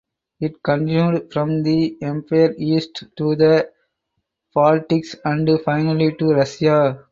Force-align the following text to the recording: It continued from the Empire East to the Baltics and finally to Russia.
It 0.39 0.63
continued 0.63 1.31
from 1.31 1.61
the 1.61 1.95
Empire 2.01 2.55
East 2.57 3.03
to 3.17 3.35
the 3.35 3.69
Baltics 4.55 5.15
and 5.23 5.61
finally 5.63 6.15
to 6.15 6.33
Russia. 6.33 7.05